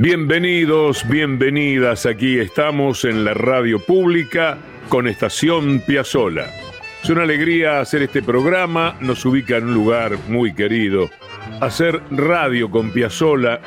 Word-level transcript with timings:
Bienvenidos, 0.00 1.04
bienvenidas. 1.08 2.06
Aquí 2.06 2.38
estamos 2.38 3.04
en 3.04 3.24
la 3.24 3.34
radio 3.34 3.84
pública 3.84 4.56
con 4.88 5.08
Estación 5.08 5.80
Piazzola. 5.80 6.46
Es 7.02 7.10
una 7.10 7.24
alegría 7.24 7.80
hacer 7.80 8.02
este 8.02 8.22
programa, 8.22 8.96
nos 9.00 9.24
ubica 9.24 9.56
en 9.56 9.64
un 9.64 9.74
lugar 9.74 10.16
muy 10.28 10.54
querido. 10.54 11.10
Hacer 11.60 12.00
radio 12.12 12.70
con 12.70 12.92
Piazzola 12.92 13.60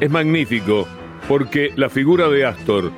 es 0.00 0.10
magnífico 0.10 0.88
porque 1.28 1.72
la 1.76 1.88
figura 1.88 2.28
de 2.28 2.44
Astor 2.44 2.90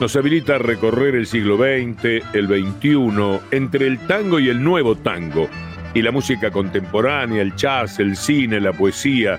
nos 0.00 0.16
habilita 0.16 0.54
a 0.54 0.58
recorrer 0.58 1.14
el 1.16 1.26
siglo 1.26 1.58
XX, 1.58 2.24
el 2.32 2.46
XXI, 2.46 3.40
entre 3.50 3.86
el 3.86 3.98
tango 4.06 4.40
y 4.40 4.48
el 4.48 4.64
nuevo 4.64 4.96
tango, 4.96 5.50
y 5.92 6.00
la 6.00 6.12
música 6.12 6.50
contemporánea, 6.50 7.42
el 7.42 7.54
jazz, 7.56 8.00
el 8.00 8.16
cine, 8.16 8.58
la 8.58 8.72
poesía, 8.72 9.38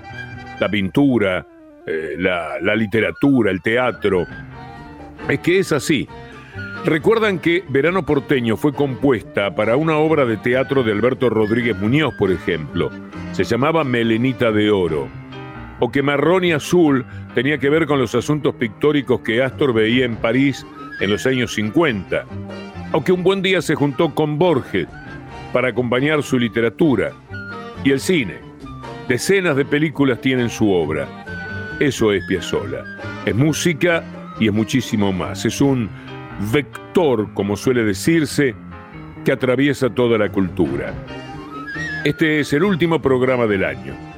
la 0.60 0.68
pintura, 0.68 1.44
eh, 1.86 2.14
la, 2.18 2.60
la 2.60 2.74
literatura, 2.74 3.50
el 3.50 3.62
teatro. 3.62 4.26
Es 5.28 5.40
que 5.40 5.58
es 5.58 5.72
así. 5.72 6.08
Recuerdan 6.84 7.38
que 7.38 7.64
Verano 7.68 8.04
Porteño 8.04 8.58
fue 8.58 8.74
compuesta 8.74 9.54
para 9.54 9.76
una 9.76 9.96
obra 9.96 10.26
de 10.26 10.36
teatro 10.36 10.82
de 10.82 10.92
Alberto 10.92 11.30
Rodríguez 11.30 11.78
Muñoz, 11.78 12.14
por 12.18 12.30
ejemplo. 12.30 12.90
Se 13.32 13.44
llamaba 13.44 13.84
Melenita 13.84 14.52
de 14.52 14.70
Oro. 14.70 15.08
O 15.80 15.90
que 15.90 16.02
Marrón 16.02 16.44
y 16.44 16.52
Azul 16.52 17.06
tenía 17.34 17.56
que 17.56 17.70
ver 17.70 17.86
con 17.86 17.98
los 17.98 18.14
asuntos 18.14 18.54
pictóricos 18.56 19.20
que 19.20 19.42
Astor 19.42 19.72
veía 19.72 20.04
en 20.04 20.16
París 20.16 20.66
en 21.00 21.10
los 21.10 21.26
años 21.26 21.54
50. 21.54 22.26
O 22.92 23.02
que 23.02 23.12
un 23.12 23.22
buen 23.22 23.40
día 23.40 23.62
se 23.62 23.74
juntó 23.74 24.14
con 24.14 24.38
Borges 24.38 24.86
para 25.54 25.68
acompañar 25.68 26.22
su 26.22 26.38
literatura. 26.38 27.12
Y 27.82 27.92
el 27.92 28.00
cine. 28.00 28.40
Decenas 29.08 29.56
de 29.56 29.64
películas 29.64 30.20
tienen 30.20 30.50
su 30.50 30.70
obra. 30.70 31.23
Eso 31.80 32.12
es 32.12 32.24
Piazzolla. 32.26 32.84
Es 33.26 33.34
música 33.34 34.04
y 34.38 34.46
es 34.46 34.52
muchísimo 34.52 35.12
más. 35.12 35.44
Es 35.44 35.60
un 35.60 35.90
vector, 36.52 37.32
como 37.34 37.56
suele 37.56 37.84
decirse, 37.84 38.54
que 39.24 39.32
atraviesa 39.32 39.90
toda 39.90 40.16
la 40.18 40.30
cultura. 40.30 40.94
Este 42.04 42.40
es 42.40 42.52
el 42.52 42.62
último 42.62 43.00
programa 43.00 43.46
del 43.46 43.64
año. 43.64 44.13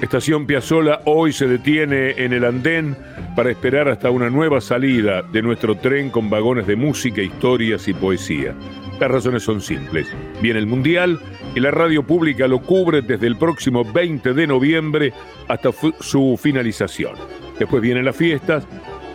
Estación 0.00 0.46
Piazzola 0.46 1.02
hoy 1.04 1.30
se 1.30 1.46
detiene 1.46 2.12
en 2.12 2.32
el 2.32 2.46
andén 2.46 2.96
para 3.36 3.50
esperar 3.50 3.86
hasta 3.86 4.10
una 4.10 4.30
nueva 4.30 4.62
salida 4.62 5.20
de 5.20 5.42
nuestro 5.42 5.76
tren 5.76 6.08
con 6.08 6.30
vagones 6.30 6.66
de 6.66 6.74
música, 6.74 7.20
historias 7.20 7.86
y 7.86 7.92
poesía. 7.92 8.54
Las 8.98 9.10
razones 9.10 9.42
son 9.42 9.60
simples. 9.60 10.08
Viene 10.40 10.58
el 10.58 10.66
Mundial 10.66 11.20
y 11.54 11.60
la 11.60 11.70
radio 11.70 12.02
pública 12.02 12.48
lo 12.48 12.60
cubre 12.62 13.02
desde 13.02 13.26
el 13.26 13.36
próximo 13.36 13.84
20 13.84 14.32
de 14.32 14.46
noviembre 14.46 15.12
hasta 15.48 15.70
su 16.00 16.38
finalización. 16.40 17.16
Después 17.58 17.82
vienen 17.82 18.06
las 18.06 18.16
fiestas, 18.16 18.66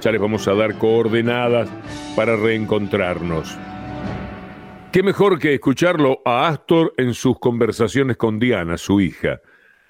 ya 0.01 0.11
les 0.11 0.21
vamos 0.21 0.47
a 0.47 0.53
dar 0.53 0.77
coordenadas 0.77 1.67
para 2.15 2.35
reencontrarnos. 2.35 3.57
¿Qué 4.91 5.01
mejor 5.01 5.39
que 5.39 5.55
escucharlo 5.55 6.21
a 6.23 6.47
Astor 6.47 6.93
en 6.97 7.15
sus 7.15 7.39
conversaciones 7.39 8.17
con 8.17 8.37
Diana, 8.37 8.77
su 8.77 9.01
hija? 9.01 9.41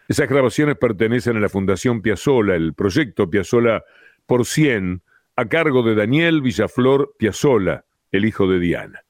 Esas 0.08 0.30
grabaciones 0.30 0.78
pertenecen 0.78 1.38
a 1.38 1.40
la 1.40 1.50
Fundación 1.50 2.02
Piazzola, 2.02 2.56
el 2.56 2.74
proyecto 2.74 3.30
Piazzola 3.30 3.84
por 4.28 4.46
100, 4.46 5.02
a 5.36 5.46
cargo 5.46 5.82
de 5.84 5.96
Daniel 5.96 6.42
Villaflor 6.42 7.16
Piazzola, 7.18 7.86
el 8.12 8.26
hijo 8.26 8.48
de 8.48 8.60
Diana. 8.60 9.04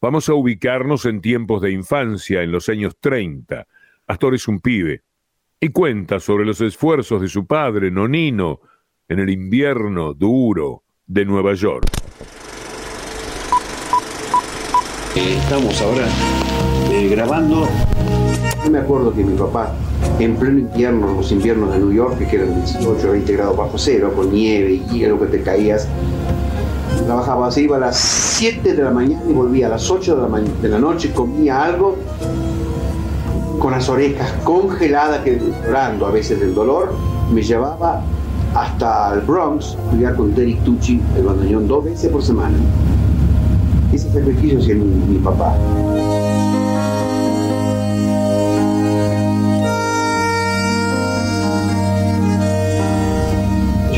Vamos 0.00 0.28
a 0.28 0.34
ubicarnos 0.34 1.06
en 1.06 1.20
tiempos 1.20 1.60
de 1.60 1.72
infancia, 1.72 2.42
en 2.42 2.52
los 2.52 2.68
años 2.68 2.96
30. 3.00 3.66
Astor 4.06 4.34
es 4.34 4.46
un 4.46 4.60
pibe 4.60 5.02
y 5.60 5.70
cuenta 5.70 6.20
sobre 6.20 6.44
los 6.44 6.60
esfuerzos 6.60 7.20
de 7.20 7.28
su 7.28 7.46
padre, 7.46 7.90
Nonino, 7.90 8.60
en 9.08 9.18
el 9.18 9.30
invierno 9.30 10.14
duro 10.14 10.84
de 11.04 11.24
Nueva 11.24 11.54
York. 11.54 11.86
Estamos 15.16 15.82
ahora 15.82 16.06
grabando. 17.08 17.66
Yo 18.64 18.70
me 18.70 18.78
acuerdo 18.78 19.12
que 19.12 19.24
mi 19.24 19.36
papá, 19.36 19.72
en 20.18 20.36
pleno 20.36 20.58
invierno, 20.58 21.14
los 21.14 21.32
inviernos 21.32 21.72
de 21.72 21.78
New 21.78 21.92
York, 21.92 22.18
que 22.28 22.36
eran 22.36 22.54
18 22.54 23.08
o 23.08 23.12
20 23.12 23.32
grados 23.32 23.56
bajo 23.56 23.78
cero, 23.78 24.12
con 24.14 24.32
nieve 24.32 24.72
y 24.72 24.98
hielo 24.98 25.18
que 25.18 25.26
te 25.26 25.42
caías, 25.42 25.88
trabajaba 27.06 27.48
así, 27.48 27.62
iba 27.62 27.76
a 27.76 27.80
las 27.80 27.96
7 27.98 28.74
de 28.74 28.82
la 28.82 28.90
mañana 28.90 29.22
y 29.28 29.32
volvía 29.32 29.66
a 29.66 29.70
las 29.70 29.90
8 29.90 30.16
de 30.16 30.28
la, 30.28 30.40
de 30.40 30.68
la 30.68 30.78
noche, 30.78 31.12
comía 31.12 31.64
algo 31.64 31.96
con 33.58 33.72
las 33.72 33.88
orejas 33.88 34.30
congeladas, 34.44 35.20
que 35.20 35.40
llorando 35.64 36.06
a 36.06 36.10
veces 36.10 36.38
del 36.40 36.54
dolor, 36.54 36.94
me 37.32 37.42
llevaba 37.42 38.02
hasta 38.54 39.14
el 39.14 39.20
Bronx, 39.20 39.76
estudiar 39.84 40.16
con 40.16 40.34
Derek 40.34 40.62
Tucci, 40.64 41.00
el 41.16 41.24
bandoneón, 41.24 41.66
dos 41.68 41.84
veces 41.84 42.10
por 42.10 42.22
semana. 42.22 42.56
Ese 43.92 44.12
sacrificio 44.12 44.58
hacía 44.58 44.74
mi, 44.74 44.84
mi 44.84 45.18
papá. 45.18 45.54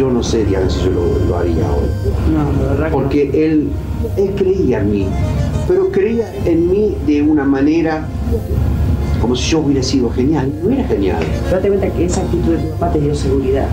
Yo 0.01 0.09
no 0.09 0.23
sé, 0.23 0.47
Diana, 0.47 0.71
si 0.71 0.83
yo 0.87 0.93
lo, 0.93 1.19
lo 1.29 1.37
haría 1.37 1.57
hoy. 1.71 1.91
No, 2.33 2.65
la 2.65 2.71
verdad 2.73 2.91
Porque 2.91 3.25
él, 3.35 3.69
él 4.17 4.31
creía 4.35 4.81
en 4.81 4.91
mí, 4.93 5.07
pero 5.69 5.91
creía 5.93 6.33
en 6.47 6.71
mí 6.71 6.97
de 7.07 7.21
una 7.21 7.45
manera 7.45 8.07
como 9.21 9.37
si 9.37 9.51
yo 9.51 9.59
hubiera 9.59 9.83
sido 9.83 10.09
genial. 10.09 10.51
No 10.65 10.71
era 10.71 10.85
genial. 10.89 11.23
Date 11.51 11.69
cuenta 11.69 11.91
que 11.91 12.07
esa 12.07 12.23
actitud 12.23 12.53
de 12.53 12.59
tu 12.63 12.71
papá 12.71 12.93
te 12.95 13.01
dio 13.01 13.15
seguridad. 13.15 13.67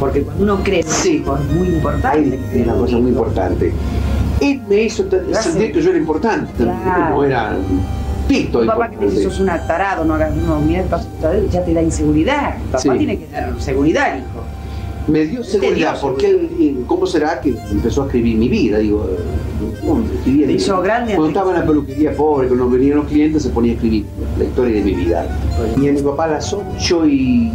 Porque 0.00 0.22
cuando 0.22 0.44
uno 0.44 0.64
cree 0.64 0.82
Sí. 0.82 1.22
es 1.22 1.54
muy 1.54 1.68
importante. 1.68 2.40
Es 2.54 2.64
una 2.66 2.74
cosa 2.76 2.96
muy 2.96 3.10
importante. 3.10 3.72
Él 4.40 4.62
me 4.66 4.82
hizo 4.84 5.04
sentir 5.42 5.72
que 5.72 5.82
yo 5.82 5.90
era 5.90 5.98
importante, 5.98 6.50
Claro. 6.56 7.16
no 7.16 7.22
era 7.24 7.54
pito 8.26 8.60
Tu 8.60 8.66
papá 8.66 8.88
que 8.88 8.96
te 8.96 9.10
dice 9.10 9.24
sos 9.24 9.40
un 9.40 9.46
tarado, 9.46 10.06
no 10.06 10.14
hagas 10.14 10.34
de 10.34 10.40
él, 11.38 11.50
ya 11.50 11.62
te 11.62 11.74
da 11.74 11.82
inseguridad. 11.82 12.54
Tu 12.56 12.64
papá 12.70 12.78
Sí. 12.78 12.88
tiene 12.96 13.18
que 13.18 13.28
dar 13.28 13.52
seguridad, 13.60 14.16
hijo. 14.16 14.33
Me 15.06 15.26
dio 15.26 15.44
seguridad, 15.44 15.98
porque 16.00 16.30
él, 16.30 16.84
¿cómo 16.86 17.06
será 17.06 17.38
que 17.40 17.54
empezó 17.70 18.02
a 18.02 18.06
escribir 18.06 18.38
mi 18.38 18.48
vida? 18.48 18.78
Digo, 18.78 19.06
eh, 19.10 19.76
¿cómo 19.86 20.02
escribía 20.02 20.50
hizo 20.50 20.80
grande 20.80 21.14
Cuando 21.14 21.28
estaba 21.28 21.50
en 21.52 21.60
la 21.60 21.66
peluquería 21.66 22.16
pobre, 22.16 22.48
cuando 22.48 22.70
venían 22.70 22.96
los 22.96 23.06
clientes, 23.06 23.42
se 23.42 23.50
ponía 23.50 23.72
a 23.72 23.74
escribir 23.74 24.06
la 24.38 24.44
historia 24.44 24.76
de 24.76 24.82
mi 24.82 24.94
vida. 24.94 25.26
Y 25.78 25.88
a 25.88 25.92
mi 25.92 26.00
papá 26.00 26.24
a 26.24 26.28
las 26.28 26.50
8 26.54 27.06
y 27.06 27.52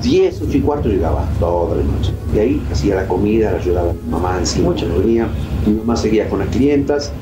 10, 0.00 0.42
8 0.48 0.56
y 0.56 0.60
cuarto 0.60 0.88
llegaba 0.88 1.24
toda 1.40 1.76
la 1.76 1.82
noche. 1.82 2.12
Y 2.34 2.38
ahí 2.38 2.62
hacía 2.70 2.94
la 2.94 3.08
comida, 3.08 3.50
la 3.50 3.58
ayudaba 3.58 3.90
a 3.90 3.94
mi 3.94 4.08
mamá 4.10 4.36
encima, 4.38 4.68
Mucho. 4.70 4.86
cuando 4.86 5.04
venía. 5.04 5.26
Mi 5.66 5.74
mamá 5.74 5.96
seguía 5.96 6.28
con 6.28 6.38
las 6.38 6.48
clientas. 6.48 7.12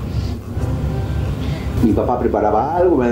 Mi 1.82 1.92
papá 1.92 2.18
preparaba 2.20 2.76
algo 2.76 3.02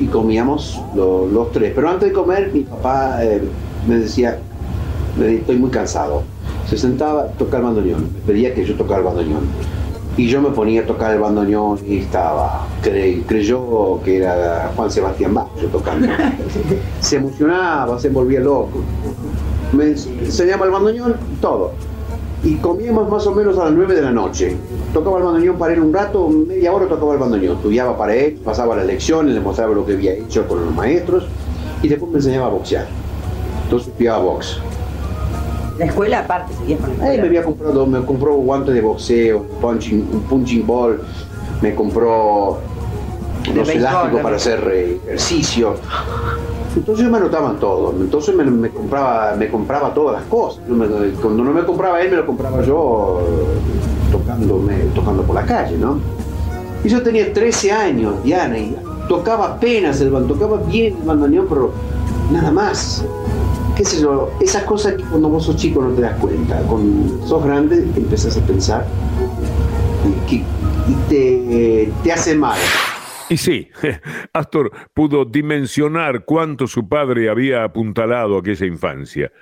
y 0.00 0.06
comíamos 0.06 0.80
lo- 0.94 1.26
los 1.26 1.50
tres. 1.50 1.72
Pero 1.74 1.88
antes 1.90 2.10
de 2.10 2.12
comer, 2.14 2.50
mi 2.54 2.60
papá 2.60 3.18
eh, 3.24 3.42
me 3.88 3.96
decía, 3.98 4.38
estoy 5.20 5.56
muy 5.56 5.70
cansado. 5.70 6.22
Se 6.68 6.76
sentaba 6.78 7.22
a 7.22 7.26
tocar 7.28 7.60
el 7.60 7.66
bandoneón. 7.66 8.02
Me 8.14 8.20
pedía 8.32 8.54
que 8.54 8.64
yo 8.64 8.74
tocara 8.76 8.98
el 9.00 9.04
bandoneón. 9.06 9.40
Y 10.16 10.28
yo 10.28 10.40
me 10.40 10.50
ponía 10.50 10.82
a 10.82 10.86
tocar 10.86 11.12
el 11.12 11.18
bandoneón 11.20 11.78
y 11.86 11.98
estaba, 11.98 12.66
cre- 12.84 13.24
creyó 13.26 14.00
que 14.04 14.18
era 14.18 14.70
Juan 14.76 14.88
Sebastián 14.90 15.34
Bach 15.34 15.48
yo 15.60 15.66
tocando. 15.68 16.06
se 17.00 17.16
emocionaba, 17.16 17.98
se 17.98 18.10
volvía 18.10 18.38
loco. 18.40 18.78
Me 19.72 19.86
enseñaba 19.88 20.66
el 20.66 20.70
bandoneón, 20.70 21.16
todo. 21.40 21.72
y 22.44 22.54
comíamos 22.56 23.08
más 23.10 23.26
o 23.26 23.34
menos 23.34 23.58
a 23.58 23.64
las 23.64 23.72
9 23.72 23.92
de 23.96 24.02
la 24.02 24.12
noche. 24.12 24.56
Tocaba 24.92 25.18
el 25.18 25.24
bandoneón 25.24 25.58
para 25.58 25.72
él 25.72 25.80
un 25.80 25.92
rato, 25.92 26.28
media 26.28 26.72
hora 26.72 26.86
tocaba 26.86 27.14
el 27.14 27.18
bandoneón, 27.18 27.56
estudiaba 27.56 27.98
para 27.98 28.14
él, 28.14 28.34
pasaba 28.44 28.76
las 28.76 28.86
lecciones, 28.86 29.34
le 29.34 29.40
mostraba 29.40 29.74
lo 29.74 29.84
que 29.84 29.94
había 29.94 30.12
hecho 30.12 30.46
con 30.46 30.64
los 30.64 30.72
maestros 30.72 31.26
y 31.82 31.88
después 31.88 32.12
me 32.12 32.18
enseñaba 32.18 32.46
a 32.46 32.50
boxear. 32.50 32.86
Entonces 33.64 33.88
estudiaba 33.88 34.18
box. 34.22 34.58
La 35.78 35.86
escuela 35.86 36.20
aparte, 36.20 36.54
seguías 36.54 36.80
con 36.80 36.88
la 36.90 36.94
Ahí 36.94 37.00
escuela. 37.00 37.22
me 37.22 37.28
había 37.28 37.42
comprado, 37.44 37.86
me 37.86 38.04
compró 38.04 38.34
guantes 38.34 38.74
de 38.74 38.80
boxeo, 38.80 39.38
un 39.38 39.60
punching, 39.60 40.08
un 40.12 40.20
punching 40.22 40.66
ball, 40.66 41.00
me 41.60 41.74
compró 41.74 42.58
unos 43.50 43.68
elásticos 43.68 44.20
para 44.20 44.36
hacer 44.36 44.70
eh, 44.72 45.00
ejercicio. 45.06 45.74
Entonces 46.76 47.08
me 47.08 47.16
anotaban 47.18 47.58
todo, 47.58 47.92
entonces 47.98 48.34
me, 48.34 48.44
me 48.44 48.70
compraba, 48.70 49.34
me 49.36 49.48
compraba 49.48 49.94
todas 49.94 50.20
las 50.20 50.28
cosas. 50.28 50.62
Yo 50.68 50.74
cuando 51.20 51.44
no 51.44 51.52
me 51.52 51.64
compraba 51.64 52.00
él, 52.00 52.10
me 52.10 52.16
lo 52.16 52.26
compraba 52.26 52.62
yo 52.62 53.20
tocándome, 54.10 54.74
tocando 54.94 55.22
por 55.22 55.34
la 55.36 55.44
calle, 55.44 55.76
¿no? 55.76 55.98
Y 56.84 56.88
yo 56.88 57.02
tenía 57.02 57.32
13 57.32 57.72
años, 57.72 58.22
Diana, 58.22 58.58
y 58.58 58.76
tocaba 59.08 59.54
apenas 59.54 60.00
el 60.00 60.10
bandoneón, 60.10 60.38
tocaba 60.38 60.62
bien 60.68 60.96
el 61.00 61.06
bandoneón, 61.06 61.46
pero 61.48 61.72
nada 62.32 62.50
más. 62.50 63.04
Qué 63.76 63.84
sé 63.84 64.00
yo, 64.00 64.30
esas 64.40 64.62
cosas 64.64 64.94
que 64.94 65.02
cuando 65.02 65.28
vos 65.28 65.46
sos 65.46 65.56
chico 65.56 65.82
no 65.82 65.92
te 65.94 66.02
das 66.02 66.16
cuenta. 66.20 66.60
Cuando 66.62 67.26
sos 67.26 67.44
grande 67.44 67.78
empezás 67.96 68.36
a 68.36 68.46
pensar 68.46 68.86
y, 70.30 70.44
te, 71.08 71.92
te 72.02 72.12
hace 72.12 72.36
mal. 72.36 72.58
Y 73.28 73.36
sí, 73.36 73.68
Astor 74.32 74.70
pudo 74.92 75.24
dimensionar 75.24 76.24
cuánto 76.24 76.66
su 76.66 76.88
padre 76.88 77.28
había 77.28 77.64
apuntalado 77.64 78.38
aquella 78.38 78.66
infancia. 78.66 79.32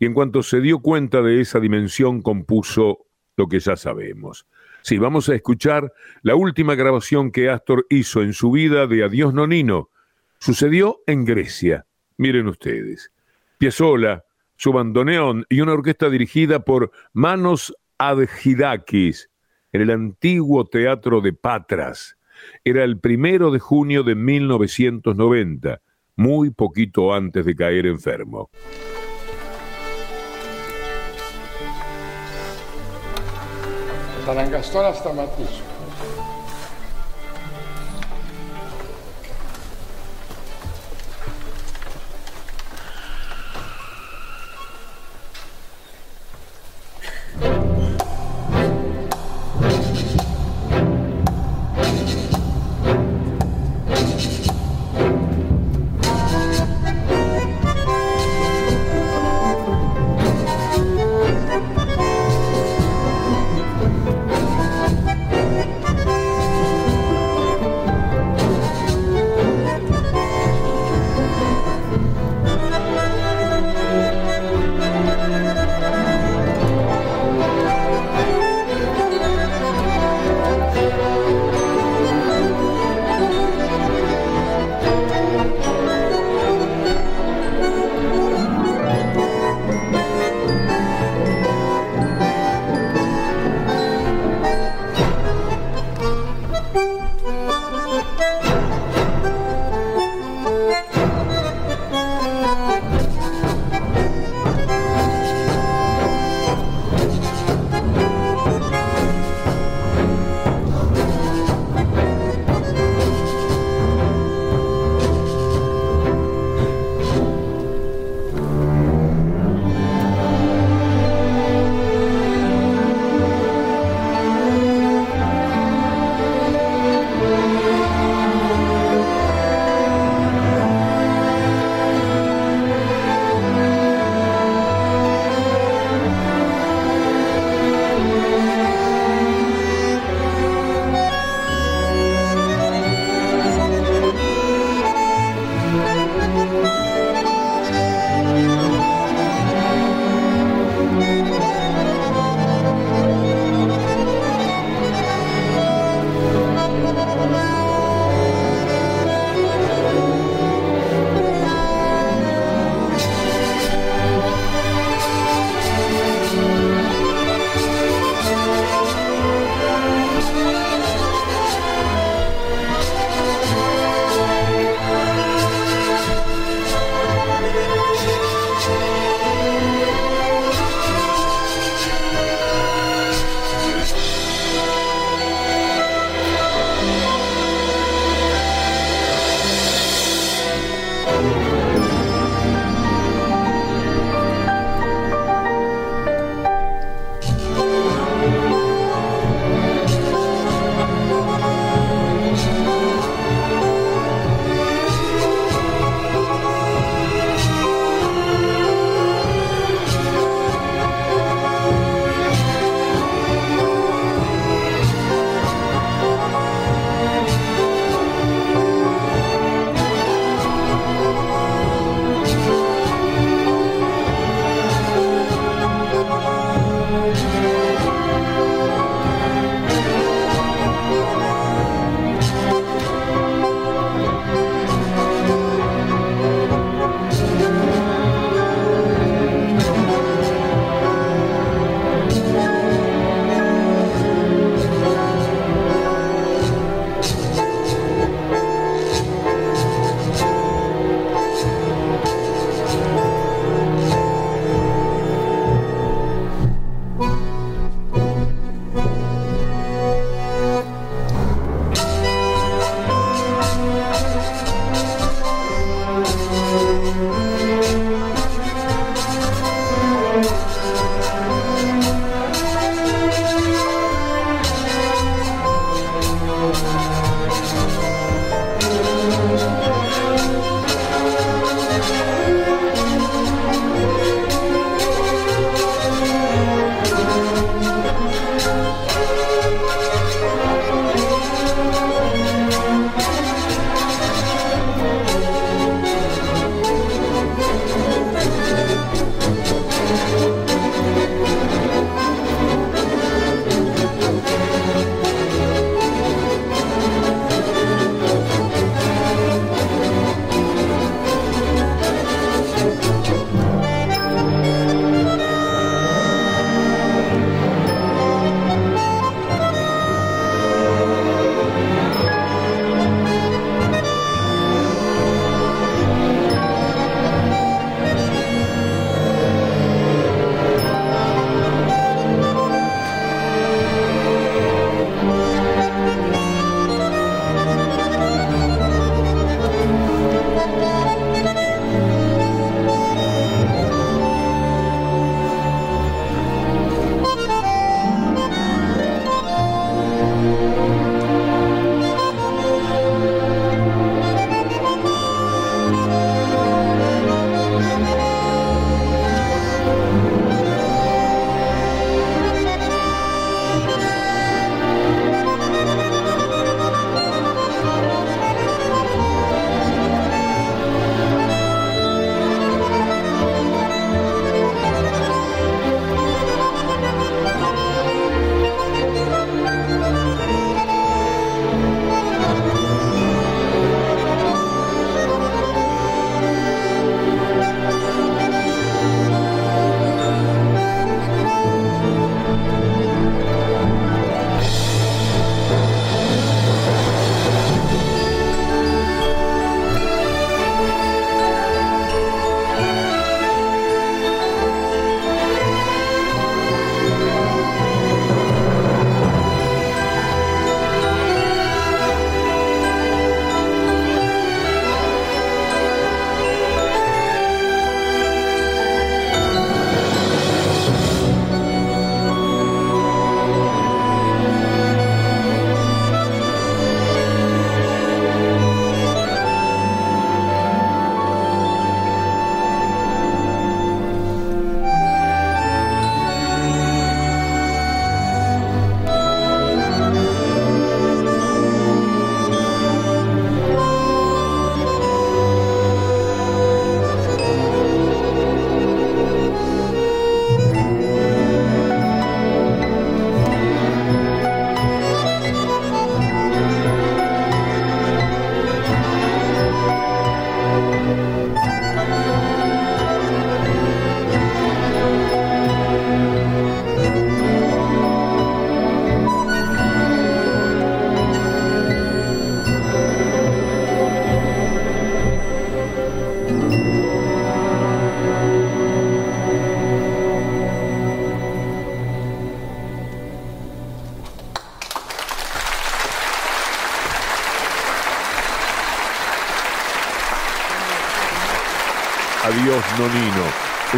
Y 0.00 0.06
en 0.06 0.12
cuanto 0.14 0.42
se 0.42 0.60
dio 0.60 0.80
cuenta 0.80 1.22
de 1.22 1.40
esa 1.40 1.58
dimensión, 1.58 2.20
compuso 2.20 3.06
lo 3.36 3.48
que 3.48 3.58
ya 3.58 3.76
sabemos. 3.76 4.46
Sí, 4.82 4.98
vamos 4.98 5.28
a 5.28 5.34
escuchar 5.34 5.92
la 6.22 6.34
última 6.34 6.74
grabación 6.74 7.30
que 7.30 7.48
Astor 7.48 7.86
hizo 7.88 8.22
en 8.22 8.32
su 8.32 8.50
vida 8.50 8.86
de 8.86 9.04
Adiós 9.04 9.32
Nonino. 9.32 9.90
Sucedió 10.38 11.00
en 11.06 11.24
Grecia. 11.24 11.86
Miren 12.16 12.48
ustedes. 12.48 13.12
Piazzolla, 13.58 14.24
su 14.56 14.72
bandoneón 14.72 15.44
y 15.48 15.60
una 15.60 15.72
orquesta 15.72 16.08
dirigida 16.08 16.60
por 16.60 16.92
Manos 17.12 17.74
Adgidakis 17.98 19.30
en 19.72 19.82
el 19.82 19.90
antiguo 19.90 20.64
teatro 20.64 21.20
de 21.20 21.32
Patras. 21.32 22.16
Era 22.64 22.84
el 22.84 23.00
primero 23.00 23.50
de 23.50 23.58
junio 23.58 24.04
de 24.04 24.14
1990, 24.14 25.80
muy 26.14 26.50
poquito 26.50 27.12
antes 27.12 27.44
de 27.44 27.56
caer 27.56 27.86
enfermo. 27.86 28.48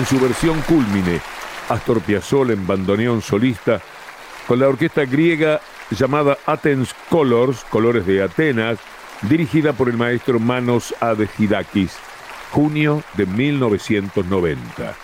En 0.00 0.06
su 0.06 0.18
versión 0.18 0.58
cúlmine, 0.62 1.20
Astor 1.68 2.00
Piazzolla 2.00 2.54
en 2.54 2.66
bandoneón 2.66 3.20
solista, 3.20 3.82
con 4.48 4.58
la 4.58 4.66
orquesta 4.66 5.04
griega 5.04 5.60
llamada 5.90 6.38
Athens 6.46 6.94
Colors, 7.10 7.64
Colores 7.64 8.06
de 8.06 8.22
Atenas, 8.22 8.78
dirigida 9.28 9.74
por 9.74 9.90
el 9.90 9.98
maestro 9.98 10.40
Manos 10.40 10.94
Adegidakis, 11.00 11.98
junio 12.50 13.02
de 13.12 13.26
1990. 13.26 14.96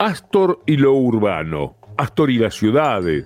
Astor 0.00 0.58
y 0.66 0.78
lo 0.78 0.94
urbano, 0.94 1.76
Astor 1.96 2.30
y 2.30 2.38
las 2.38 2.54
ciudades. 2.54 3.24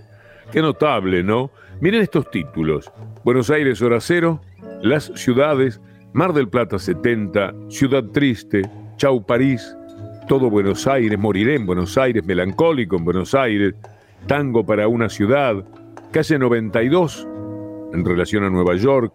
Qué 0.52 0.61
notable, 0.61 1.23
¿no? 1.23 1.52
Miren 1.81 2.02
estos 2.02 2.31
títulos. 2.31 2.93
Buenos 3.25 3.49
Aires 3.49 3.81
Hora 3.81 3.99
Cero, 3.99 4.43
Las 4.83 5.11
Ciudades, 5.14 5.81
Mar 6.16 6.32
del 6.32 6.49
Plata 6.49 6.78
70, 6.78 7.52
Ciudad 7.68 8.02
Triste, 8.04 8.62
Chau 8.96 9.26
París, 9.26 9.76
Todo 10.26 10.49
Buenos 10.49 10.87
Aires, 10.87 11.18
Moriré 11.18 11.56
en 11.56 11.66
Buenos 11.66 11.99
Aires, 11.99 12.25
Melancólico 12.25 12.96
en 12.96 13.04
Buenos 13.04 13.35
Aires, 13.35 13.75
Tango 14.26 14.64
para 14.64 14.88
una 14.88 15.11
ciudad, 15.11 15.62
Calle 16.12 16.38
92, 16.38 17.28
en 17.92 18.02
relación 18.02 18.44
a 18.44 18.49
Nueva 18.49 18.76
York, 18.76 19.12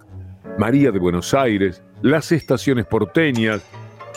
María 0.59 0.91
de 0.91 0.99
Buenos 0.99 1.33
Aires, 1.33 1.81
Las 2.03 2.31
Estaciones 2.31 2.85
Porteñas, 2.85 3.65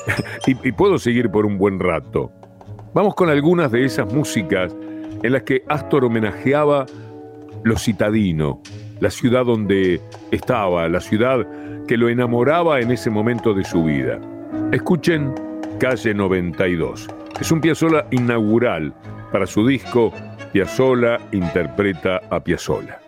y, 0.47 0.73
puedo 0.73 0.99
seguir 0.99 1.31
por 1.31 1.47
un 1.47 1.57
buen 1.57 1.81
rato. 1.81 2.33
Vamos 2.93 3.15
con 3.15 3.31
algunas 3.31 3.73
de 3.73 3.87
esas 3.87 4.13
músicas 4.13 4.77
en 5.23 5.33
las 5.33 5.45
que 5.45 5.65
Astor 5.71 6.05
homenajeaba 6.05 6.85
lo 7.63 7.79
citadino, 7.79 8.61
la 9.01 9.09
ciudad 9.09 9.47
donde 9.47 10.03
estaba, 10.31 10.87
la 10.91 11.01
ciudad 11.01 11.47
que 11.87 11.97
lo 11.97 12.09
enamoraba 12.09 12.81
en 12.81 12.91
ese 12.91 13.11
momento 13.11 13.55
de 13.55 13.65
su 13.65 13.85
vida. 13.85 14.19
Escuchen 14.73 15.35
Calle 15.79 16.15
92. 16.15 17.09
Es 17.41 17.51
un 17.51 17.61
Piazzolla 17.61 18.07
inaugural 18.11 18.95
para 19.33 19.47
su 19.47 19.67
disco 19.67 20.13
Piazzolla 20.53 21.19
interpreta 21.33 22.21
a 22.31 22.39
Piazzolla. 22.39 23.04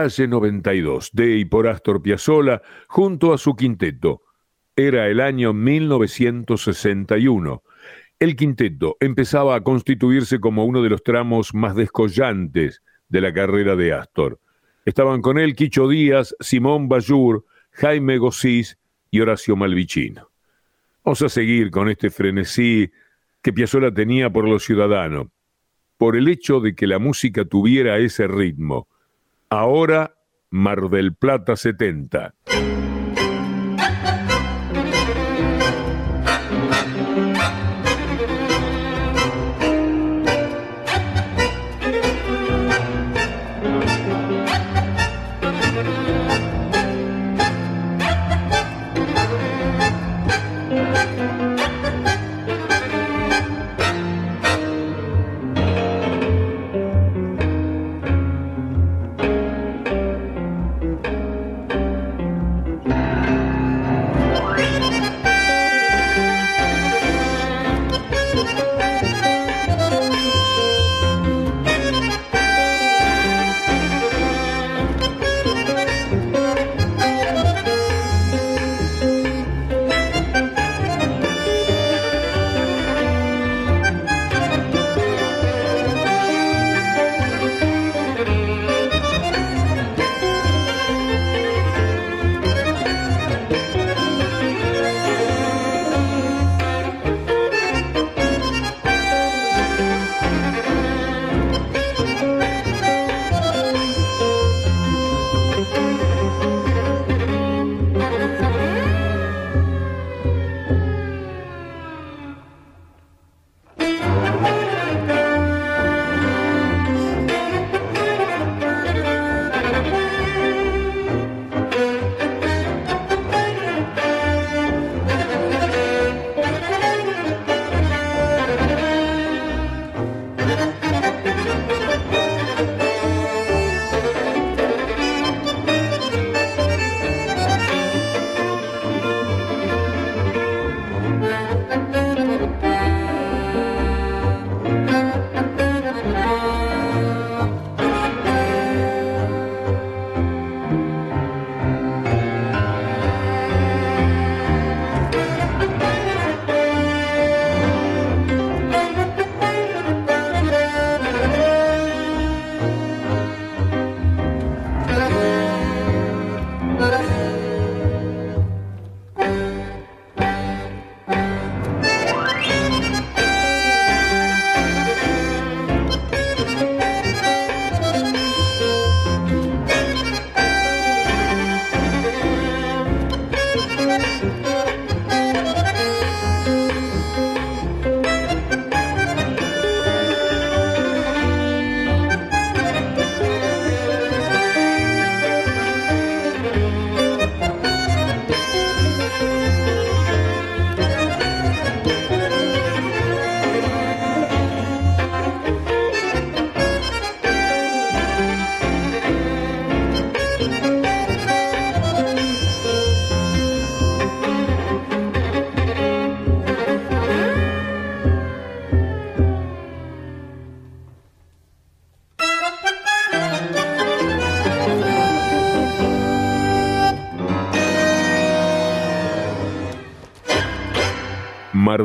Calle 0.00 0.28
92, 0.28 1.10
de 1.12 1.36
y 1.36 1.44
por 1.44 1.68
Astor 1.68 2.00
Piazzolla, 2.00 2.62
junto 2.88 3.34
a 3.34 3.38
su 3.38 3.54
quinteto. 3.54 4.22
Era 4.74 5.08
el 5.08 5.20
año 5.20 5.52
1961. 5.52 7.62
El 8.18 8.34
quinteto 8.34 8.96
empezaba 8.98 9.56
a 9.56 9.60
constituirse 9.60 10.40
como 10.40 10.64
uno 10.64 10.80
de 10.80 10.88
los 10.88 11.02
tramos 11.02 11.52
más 11.52 11.76
descollantes 11.76 12.82
de 13.10 13.20
la 13.20 13.34
carrera 13.34 13.76
de 13.76 13.92
Astor. 13.92 14.40
Estaban 14.86 15.20
con 15.20 15.36
él 15.36 15.54
Quicho 15.54 15.86
Díaz, 15.86 16.34
Simón 16.40 16.88
Bayur, 16.88 17.44
Jaime 17.72 18.16
Gossís 18.16 18.78
y 19.10 19.20
Horacio 19.20 19.54
Malvicino. 19.54 20.30
Vamos 21.04 21.20
a 21.20 21.28
seguir 21.28 21.70
con 21.70 21.90
este 21.90 22.08
frenesí 22.08 22.90
que 23.42 23.52
Piazzolla 23.52 23.92
tenía 23.92 24.30
por 24.30 24.48
los 24.48 24.64
ciudadanos, 24.64 25.26
por 25.98 26.16
el 26.16 26.26
hecho 26.26 26.60
de 26.60 26.74
que 26.74 26.86
la 26.86 26.98
música 26.98 27.44
tuviera 27.44 27.98
ese 27.98 28.26
ritmo, 28.28 28.88
Ahora 29.52 30.14
Mar 30.52 30.88
del 30.90 31.16
Plata 31.16 31.56
70. 31.56 32.34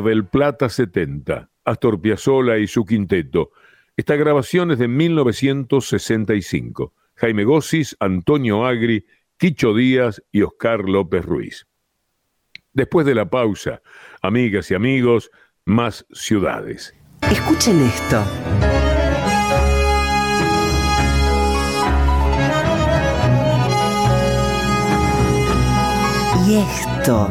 Del 0.06 0.26
Plata 0.26 0.68
70, 0.68 1.50
Astor 1.64 2.00
Piazzolla 2.00 2.58
y 2.58 2.66
su 2.66 2.84
quinteto. 2.84 3.52
Esta 3.96 4.16
grabación 4.16 4.70
es 4.70 4.78
de 4.78 4.88
1965. 4.88 6.92
Jaime 7.14 7.44
Gossis, 7.44 7.96
Antonio 7.98 8.66
Agri, 8.66 9.06
Quicho 9.38 9.74
Díaz 9.74 10.22
y 10.32 10.42
Oscar 10.42 10.88
López 10.88 11.24
Ruiz. 11.24 11.66
Después 12.72 13.06
de 13.06 13.14
la 13.14 13.30
pausa, 13.30 13.80
amigas 14.22 14.70
y 14.70 14.74
amigos, 14.74 15.30
más 15.64 16.06
ciudades. 16.12 16.94
Escuchen 17.22 17.80
esto. 17.82 18.22
Y 26.46 26.58
esto. 26.58 27.30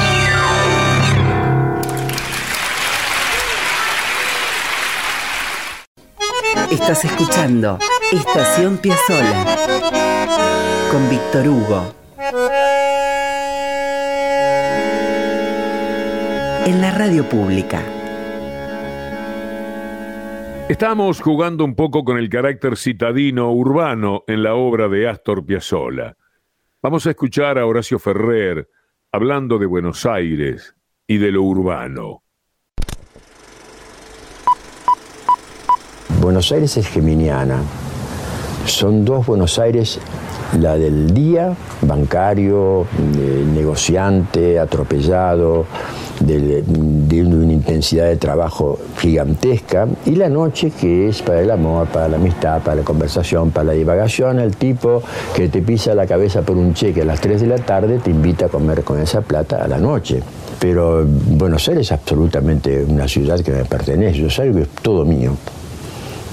Estás 6.71 7.03
escuchando 7.03 7.77
Estación 8.13 8.77
Piazzola 8.77 9.57
con 10.89 11.09
Víctor 11.09 11.47
Hugo. 11.49 11.93
En 16.65 16.79
la 16.79 16.91
radio 16.91 17.27
pública. 17.27 17.83
Estamos 20.69 21.19
jugando 21.19 21.65
un 21.65 21.75
poco 21.75 22.05
con 22.05 22.17
el 22.17 22.29
carácter 22.29 22.77
citadino 22.77 23.51
urbano 23.51 24.23
en 24.27 24.41
la 24.41 24.55
obra 24.55 24.87
de 24.87 25.09
Astor 25.09 25.45
Piazzolla. 25.45 26.15
Vamos 26.81 27.05
a 27.05 27.09
escuchar 27.09 27.59
a 27.59 27.65
Horacio 27.65 27.99
Ferrer 27.99 28.69
hablando 29.11 29.59
de 29.59 29.65
Buenos 29.65 30.05
Aires 30.05 30.73
y 31.05 31.17
de 31.17 31.33
lo 31.33 31.43
urbano. 31.43 32.23
Buenos 36.21 36.51
Aires 36.51 36.77
es 36.77 36.87
geminiana. 36.87 37.63
Son 38.67 39.03
dos 39.03 39.25
Buenos 39.25 39.57
Aires, 39.57 39.97
la 40.59 40.77
del 40.77 41.15
día, 41.15 41.55
bancario, 41.81 42.81
eh, 43.17 43.43
negociante, 43.51 44.59
atropellado, 44.59 45.65
de, 46.19 46.63
una 47.23 47.51
intensidad 47.51 48.05
de 48.05 48.17
trabajo 48.17 48.77
gigantesca, 48.99 49.87
y 50.05 50.11
la 50.11 50.29
noche 50.29 50.69
que 50.69 51.07
es 51.07 51.23
para 51.23 51.41
el 51.41 51.49
amor, 51.49 51.87
para 51.87 52.07
la 52.07 52.17
amistad, 52.17 52.61
para 52.61 52.75
la 52.75 52.83
conversación, 52.83 53.49
para 53.49 53.63
la 53.65 53.73
divagación, 53.73 54.39
el 54.39 54.55
tipo 54.55 55.01
que 55.35 55.49
te 55.49 55.63
pisa 55.63 55.95
la 55.95 56.05
cabeza 56.05 56.43
por 56.43 56.55
un 56.55 56.75
cheque 56.75 57.01
a 57.01 57.05
las 57.05 57.19
3 57.19 57.41
de 57.41 57.47
la 57.47 57.57
tarde 57.57 57.97
te 57.97 58.11
invita 58.11 58.45
a 58.45 58.49
comer 58.49 58.83
con 58.83 58.99
esa 58.99 59.21
plata 59.21 59.63
a 59.63 59.67
la 59.67 59.79
noche. 59.79 60.21
Pero 60.59 61.03
Buenos 61.03 61.67
Aires 61.67 61.87
es 61.87 61.91
absolutamente 61.91 62.85
una 62.87 63.07
ciudad 63.07 63.39
que 63.39 63.51
me 63.51 63.65
pertenece, 63.65 64.19
yo 64.19 64.27
que 64.27 64.61
es 64.61 64.69
todo 64.83 65.03
mío. 65.03 65.35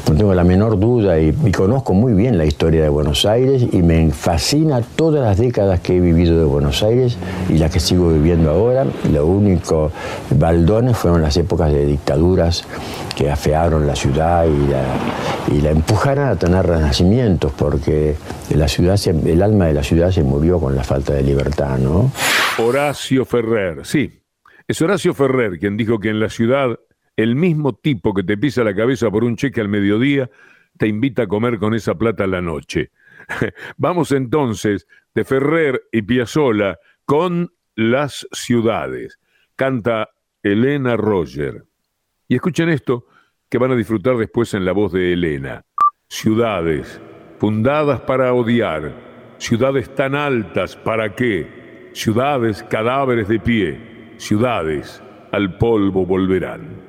No 0.09 0.15
tengo 0.17 0.33
la 0.33 0.43
menor 0.43 0.81
duda 0.81 1.21
y, 1.21 1.35
conozco 1.53 1.93
muy 1.93 2.15
bien 2.15 2.39
la 2.39 2.47
historia 2.47 2.83
de 2.83 2.89
Buenos 2.89 3.27
Aires 3.27 3.63
y 3.71 3.83
me 3.83 4.11
fascina 4.11 4.81
todas 4.81 5.23
las 5.23 5.37
décadas 5.37 5.81
que 5.81 5.99
he 5.99 6.01
vivido 6.01 6.39
de 6.39 6.45
Buenos 6.45 6.83
Aires 6.83 7.19
y 7.51 7.59
las 7.59 7.71
que 7.71 7.79
sigo 7.79 8.11
viviendo 8.11 8.51
ahora. 8.51 8.87
Lo 9.13 9.27
único 9.27 9.93
baldones 10.31 10.97
fueron 10.97 11.21
las 11.21 11.37
épocas 11.37 11.71
de 11.73 11.85
dictaduras 11.85 12.65
que 13.15 13.31
afearon 13.31 13.87
la 13.87 13.95
ciudad 13.95 14.47
y 14.47 15.61
la, 15.61 15.71
empujaron 15.71 16.29
a 16.29 16.37
tener 16.37 16.65
renacimientos 16.65 17.53
porque 17.53 18.17
la 18.55 18.67
ciudad 18.67 18.99
el 19.07 19.43
alma 19.43 19.67
de 19.67 19.75
la 19.75 19.83
ciudad 19.83 20.11
se 20.11 20.23
murió 20.23 20.59
con 20.59 20.75
la 20.75 20.85
falta 20.85 21.13
de 21.13 21.23
libertad, 21.23 21.77
¿no? 21.77 22.11
Horacio 22.57 23.27
Ferrer, 23.27 23.85
sí. 23.85 24.23
Es 24.67 24.81
Horacio 24.81 25.13
Ferrer 25.13 25.59
quien 25.59 25.77
dijo 25.77 25.99
que 25.99 26.09
en 26.09 26.21
la 26.21 26.31
ciudad 26.31 26.79
el 27.19 27.35
mismo 27.35 27.75
tipo 27.75 28.15
que 28.15 28.23
te 28.23 28.39
pisa 28.39 28.63
la 28.63 28.77
cabeza 28.77 29.11
por 29.11 29.25
un 29.25 29.35
cheque 29.35 29.61
al 29.61 29.69
mediodía 29.69 30.31
te 30.79 30.87
invita 30.87 31.25
a 31.25 31.27
comer 31.27 31.59
con 31.59 31.75
esa 31.75 31.97
plata 31.97 32.23
a 32.25 32.29
la 32.29 32.41
noche. 32.41 32.93
Vamos 33.77 34.13
entonces 34.13 34.87
de 35.17 35.25
Ferrer 35.25 35.83
y 35.91 36.03
Piazzolla 36.03 36.79
con 37.05 37.53
Las 37.75 38.29
ciudades. 38.31 39.19
Canta 39.57 40.11
Elena 40.45 40.97
Roger. 40.97 41.65
Y 42.29 42.37
escuchen 42.37 42.69
esto 42.69 43.07
que 43.49 43.59
van 43.59 43.73
a 43.73 43.77
disfrutar 43.77 44.17
después 44.17 44.55
en 44.55 44.65
la 44.65 44.71
voz 44.71 44.93
de 44.93 45.13
Elena. 45.13 45.65
Ciudades, 46.07 47.01
fundadas 47.39 48.01
para 48.03 48.33
odiar, 48.33 48.95
ciudades 49.39 49.93
tan 49.93 50.15
altas, 50.15 50.77
¿para 50.77 51.17
qué? 51.17 51.91
Ciudades, 51.95 52.63
cadáveres 52.63 53.27
de 53.27 53.41
pie, 53.41 54.15
ciudades, 54.19 55.03
al 55.33 55.59
polvo 55.59 56.07
volverán. 56.07 56.88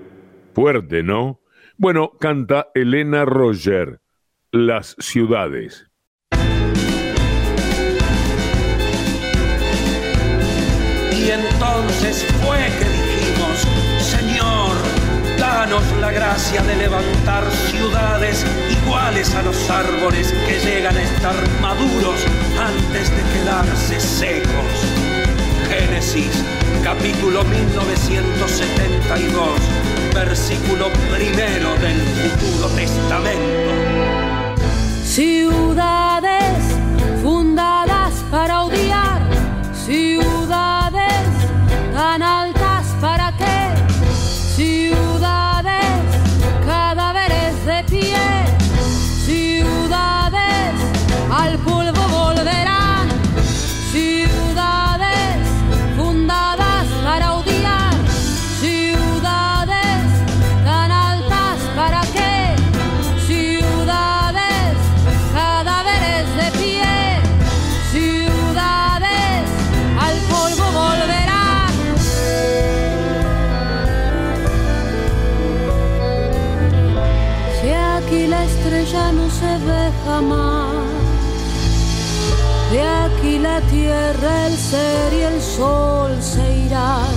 Fuerte, 0.61 1.03
¿no? 1.03 1.39
Bueno, 1.77 2.17
canta 2.19 2.67
Elena 2.75 3.23
Roger, 3.23 4.01
Las 4.51 4.97
ciudades. 4.99 5.87
Y 11.13 11.29
entonces 11.29 12.25
fue 12.43 12.57
que 12.77 12.89
dijimos, 12.89 13.57
Señor, 14.01 14.75
danos 15.39 15.83
la 16.01 16.11
gracia 16.11 16.61
de 16.63 16.75
levantar 16.75 17.49
ciudades 17.49 18.45
iguales 18.83 19.33
a 19.35 19.43
los 19.43 19.69
árboles 19.69 20.33
que 20.45 20.59
llegan 20.59 20.97
a 20.97 21.01
estar 21.01 21.35
maduros 21.61 22.25
antes 22.59 23.09
de 23.15 23.23
quedarse 23.31 23.97
secos. 24.01 25.08
Génesis, 25.69 26.43
capítulo 26.83 27.43
1972 27.43 29.89
versículo 30.13 30.89
primero 31.11 31.75
del 31.77 31.99
futuro 32.01 32.67
testamento. 32.75 33.71
Ciudades 35.03 36.68
la 83.59 83.67
tierra, 83.67 84.47
el 84.47 84.57
ser 84.57 85.13
y 85.13 85.21
el 85.21 85.41
sol 85.41 86.11
se 86.21 86.65
irán 86.65 87.15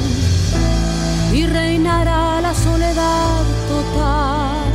y 1.32 1.46
reinará 1.46 2.40
la 2.40 2.54
soledad 2.54 3.42
total. 3.68 4.72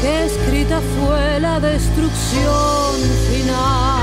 Que 0.00 0.24
escrita 0.26 0.80
fue 0.80 1.40
la 1.40 1.60
destrucción 1.60 2.94
final. 3.30 4.01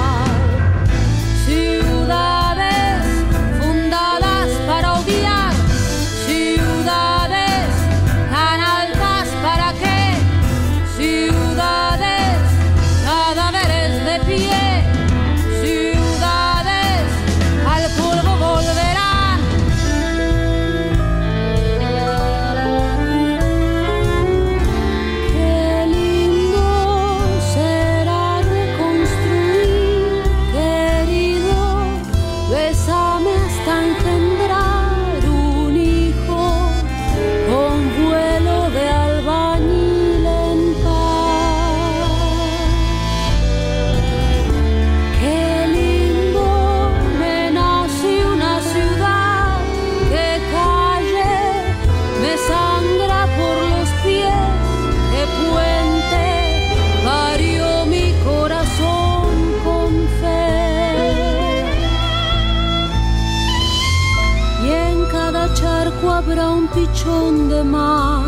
Charco 65.89 66.11
habrá 66.11 66.49
un 66.51 66.67
pichón 66.67 67.49
de 67.49 67.63
mar, 67.63 68.23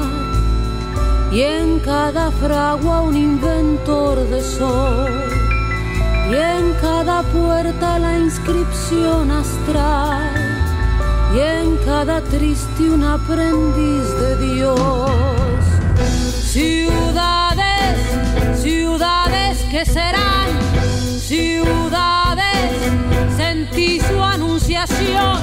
y 1.31 1.41
en 1.41 1.79
cada 1.79 2.31
fragua 2.31 3.01
un 3.01 3.15
inventor 3.15 4.17
de 4.29 4.41
sol. 4.41 5.09
Y 6.29 6.35
en 6.35 6.73
cada 6.81 7.23
puerta 7.23 7.99
la 7.99 8.17
inscripción 8.17 9.31
astral, 9.31 10.31
y 11.35 11.39
en 11.39 11.77
cada 11.85 12.21
triste 12.21 12.89
un 12.89 13.03
aprendiz 13.03 14.07
de 14.21 14.37
Dios. 14.37 15.11
Ciudades, 16.55 17.97
ciudades 18.61 19.57
que 19.69 19.85
serán, 19.85 20.49
ciudades, 21.19 22.71
sentí 23.35 23.99
su 23.99 24.23
anunciación, 24.23 25.37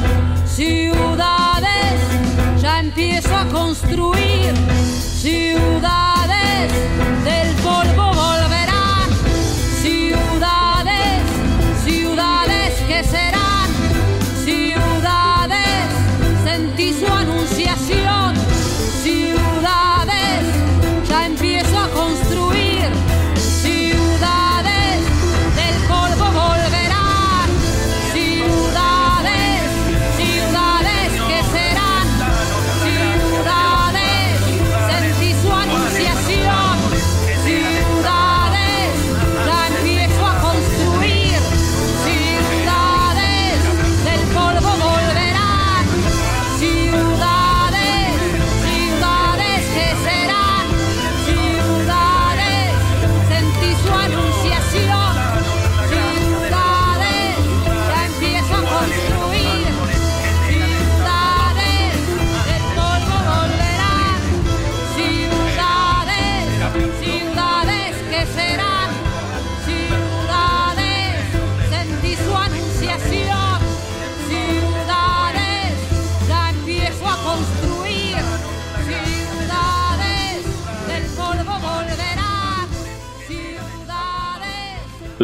ciudades, 0.59 2.01
ya 2.61 2.81
empiezo 2.81 3.33
a 3.33 3.45
construir, 3.45 4.53
ciudades, 5.23 6.73
del 7.23 7.55
polvo 7.63 8.08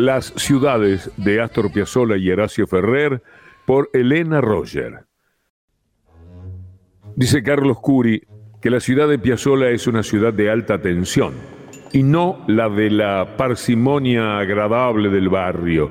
Las 0.05 0.35
ciudades 0.37 1.11
de 1.17 1.41
Astor 1.41 1.73
Piazzolla 1.73 2.19
y 2.19 2.31
Horacio 2.31 2.67
Ferrer 2.67 3.23
por 3.65 3.89
Elena 3.95 4.43
Roger. 4.43 5.07
Dice 7.17 7.43
Carlos 7.43 7.79
Curi 7.81 8.23
que 8.61 8.69
la 8.69 8.81
ciudad 8.81 9.09
de 9.09 9.19
Piazzolla 9.19 9.71
es 9.71 9.87
una 9.87 10.03
ciudad 10.03 10.35
de 10.35 10.51
alta 10.51 10.79
tensión 10.79 11.33
y 11.91 12.03
no 12.03 12.45
la 12.49 12.69
de 12.69 12.91
la 12.91 13.35
parsimonia 13.39 14.41
agradable 14.41 15.09
del 15.09 15.31
barrio. 15.31 15.91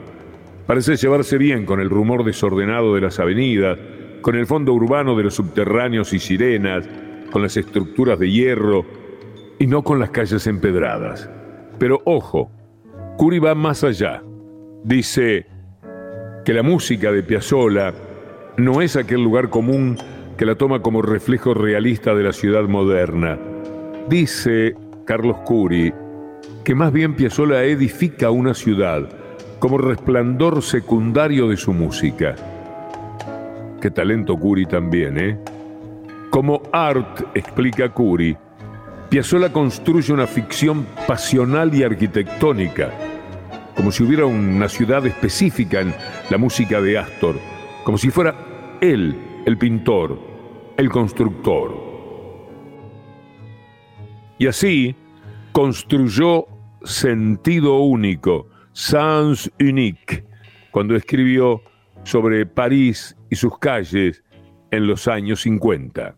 Parece 0.68 0.96
llevarse 0.96 1.40
bien 1.40 1.66
con 1.66 1.80
el 1.80 1.90
rumor 1.90 2.24
desordenado 2.24 2.94
de 2.94 3.02
las 3.02 3.20
avenidas, 3.20 3.80
con 4.22 4.36
el 4.36 4.46
fondo 4.46 4.74
urbano 4.74 5.18
de 5.18 5.24
los 5.24 5.34
subterráneos 5.34 6.14
y 6.14 6.20
sirenas, 6.20 6.88
con 7.32 7.42
las 7.42 7.58
estructuras 7.58 8.20
de 8.20 8.30
hierro 8.30 8.86
y 9.58 9.66
no 9.66 9.82
con 9.82 9.98
las 9.98 10.12
calles 10.12 10.46
empedradas. 10.46 11.28
Pero 11.80 12.00
ojo, 12.06 12.52
Curi 13.18 13.40
va 13.40 13.56
más 13.56 13.84
allá. 13.84 14.24
Dice 14.84 15.46
que 16.44 16.54
la 16.54 16.64
música 16.64 17.12
de 17.12 17.24
Piazzolla 17.24 17.94
no 18.58 18.82
es 18.82 18.96
aquel 18.96 19.24
lugar 19.24 19.50
común 19.50 19.98
que 20.38 20.46
la 20.46 20.56
toma 20.56 20.82
como 20.82 21.02
reflejo 21.02 21.54
realista 21.54 22.16
de 22.16 22.24
la 22.24 22.34
ciudad 22.34 22.64
moderna. 22.64 23.38
Dice 24.10 24.76
Carlos 25.06 25.38
Curi 25.46 25.94
que 26.64 26.76
más 26.76 26.92
bien 26.92 27.16
Piazzolla 27.16 27.64
edifica 27.64 28.32
una 28.32 28.54
ciudad 28.54 29.08
como 29.60 29.78
resplandor 29.78 30.62
secundario 30.62 31.48
de 31.48 31.58
su 31.58 31.72
música. 31.74 32.36
Qué 33.80 33.92
talento 33.92 34.38
Curi 34.38 34.66
también, 34.66 35.18
¿eh? 35.20 35.40
Como 36.30 36.62
art, 36.72 37.22
explica 37.36 37.90
Curi, 37.90 38.36
Piazzolla 39.14 39.54
construye 39.54 40.12
una 40.12 40.26
ficción 40.26 40.88
pasional 41.08 41.72
y 41.76 41.84
arquitectónica, 41.84 42.92
como 43.76 43.92
si 43.92 44.02
hubiera 44.02 44.26
una 44.26 44.68
ciudad 44.68 45.06
específica 45.06 45.82
en 45.82 45.94
la 46.32 46.40
música 46.40 46.82
de 46.82 46.98
Astor, 46.98 47.36
como 47.84 48.00
si 48.00 48.10
fuera 48.10 48.34
él 48.82 49.16
el 49.46 49.56
pintor, 49.60 50.20
el 50.78 50.90
constructor. 50.90 51.78
Y 54.40 54.48
así 54.48 54.96
construyó 55.52 56.48
sentido 56.84 57.82
único, 57.82 58.48
sens 58.72 59.52
unique, 59.60 60.26
cuando 60.72 60.96
escribió 60.96 61.62
sobre 62.02 62.48
París 62.48 63.16
y 63.30 63.36
sus 63.36 63.60
calles 63.60 64.24
en 64.72 64.88
los 64.88 65.08
años 65.08 65.42
50. 65.42 66.16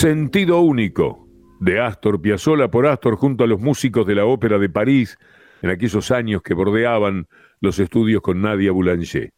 Sentido 0.00 0.62
único 0.62 1.28
de 1.60 1.78
Astor 1.78 2.22
Piazzolla 2.22 2.70
por 2.70 2.86
Astor 2.86 3.16
junto 3.16 3.44
a 3.44 3.46
los 3.46 3.60
músicos 3.60 4.06
de 4.06 4.14
la 4.14 4.24
Ópera 4.24 4.58
de 4.58 4.70
París 4.70 5.18
en 5.60 5.68
aquellos 5.68 6.10
años 6.10 6.40
que 6.40 6.54
bordeaban 6.54 7.28
los 7.60 7.78
estudios 7.78 8.22
con 8.22 8.40
Nadia 8.40 8.72
Boulanger. 8.72 9.34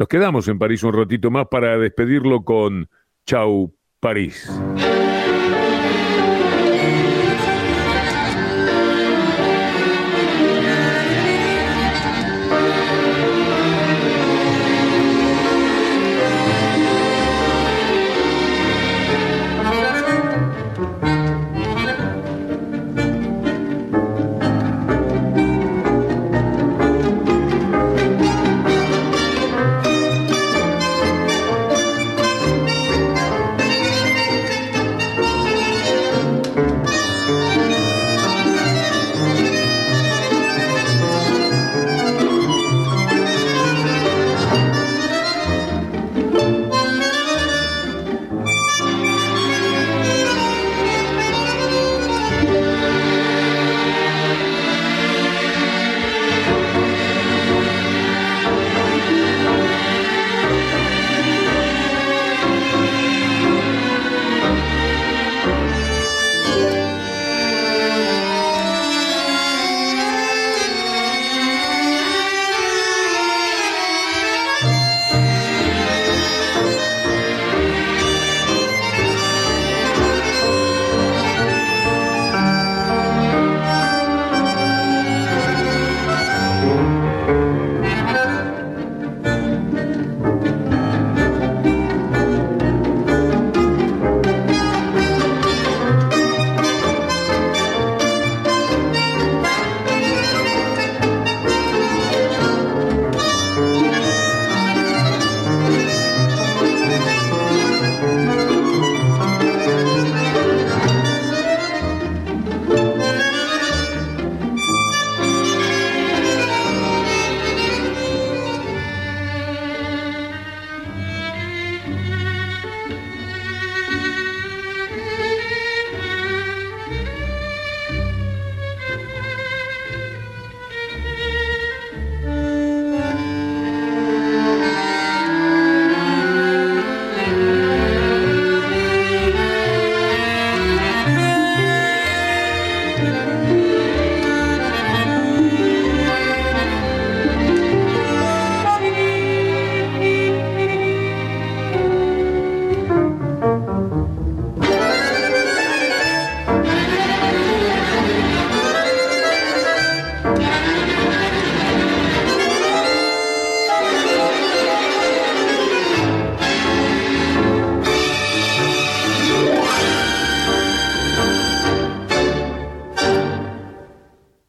Nos 0.00 0.08
quedamos 0.08 0.48
en 0.48 0.58
París 0.58 0.82
un 0.82 0.94
ratito 0.94 1.30
más 1.30 1.46
para 1.48 1.78
despedirlo 1.78 2.42
con 2.42 2.88
Chau 3.24 3.72
París. 4.00 4.50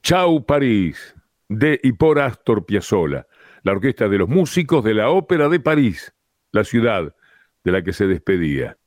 Chau 0.05 0.45
París, 0.45 1.15
de 1.49 1.79
y 1.81 1.93
por 1.93 2.19
Astor 2.19 2.63
Piazzolla, 2.63 3.25
la 3.63 3.71
orquesta 3.71 4.07
de 4.07 4.19
los 4.19 4.29
músicos 4.29 4.83
de 4.83 4.93
la 4.93 5.09
Ópera 5.09 5.49
de 5.49 5.59
París, 5.59 6.13
la 6.51 6.63
ciudad 6.63 7.15
de 7.63 7.71
la 7.71 7.81
que 7.81 7.91
se 7.91 8.05
despedía. 8.05 8.77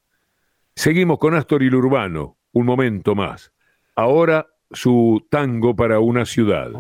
Seguimos 0.77 1.19
con 1.19 1.35
Astor 1.35 1.65
y 1.65 1.67
el 1.67 1.75
Urbano, 1.75 2.39
un 2.53 2.67
momento 2.67 3.17
más. 3.17 3.53
Ahora 3.97 4.47
su 4.71 5.27
tango 5.29 5.75
para 5.75 5.99
una 5.99 6.25
ciudad. 6.25 6.71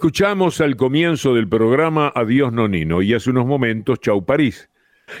Escuchamos 0.00 0.62
al 0.62 0.76
comienzo 0.76 1.34
del 1.34 1.46
programa 1.46 2.10
Adiós 2.14 2.54
Nonino 2.54 3.02
y 3.02 3.12
hace 3.12 3.28
unos 3.28 3.44
momentos 3.44 4.00
Chau 4.00 4.24
París. 4.24 4.70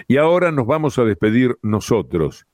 Y 0.08 0.16
ahora 0.16 0.52
nos 0.52 0.66
vamos 0.66 0.98
a 0.98 1.04
despedir 1.04 1.58
nosotros. 1.60 2.46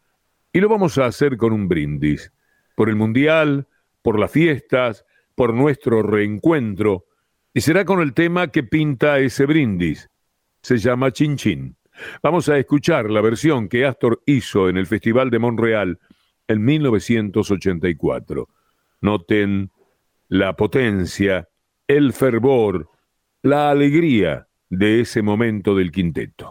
Y 0.53 0.59
lo 0.59 0.69
vamos 0.69 0.99
a 0.99 1.07
hacer 1.07 1.37
con 1.37 1.53
un 1.53 1.69
brindis. 1.69 2.33
Por 2.75 2.89
el 2.89 2.97
Mundial, 2.97 3.69
por 4.03 4.19
las 4.19 4.33
fiestas, 4.33 5.05
por 5.37 5.55
nuestro 5.55 6.03
reencuentro. 6.03 7.05
Y 7.55 7.61
será 7.61 7.85
con 7.85 8.01
el 8.01 8.13
tema 8.13 8.49
que 8.49 8.65
pinta 8.65 9.21
ese 9.21 9.47
brindis. 9.47 10.11
Se 10.63 10.79
llama 10.79 11.13
Chin 11.13 11.37
Chin. 11.37 11.77
Vamos 12.25 12.49
a 12.49 12.59
escuchar 12.59 13.09
la 13.09 13.21
versión 13.21 13.69
que 13.69 13.87
Astor 13.87 14.21
hizo 14.27 14.69
en 14.69 14.79
el 14.79 14.87
Festival 14.89 15.31
de 15.31 15.39
Montreal 15.39 16.01
en 16.49 16.65
1984. 16.65 18.49
Noten 19.01 19.71
la 20.27 20.57
potencia 20.57 21.49
el 21.89 22.13
fervor, 22.13 22.91
la 23.43 23.71
alegría 23.71 24.49
de 24.69 25.01
ese 25.01 25.23
momento 25.23 25.77
del 25.77 25.93
quinteto. 25.93 26.51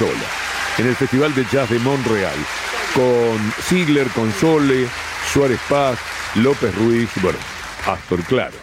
En 0.00 0.86
el 0.86 0.94
Festival 0.94 1.34
de 1.34 1.44
Jazz 1.50 1.70
de 1.70 1.78
Montreal 1.80 2.36
con 2.94 3.52
Ziegler, 3.62 4.06
Console, 4.08 4.86
Suárez 5.32 5.58
Paz, 5.68 5.98
López 6.36 6.72
Ruiz, 6.76 7.08
bueno, 7.20 7.38
Astor 7.84 8.22
Claro. 8.22 8.54